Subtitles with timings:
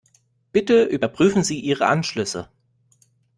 [0.51, 2.49] Bitte überprüfen Sie Ihre Anschlüsse.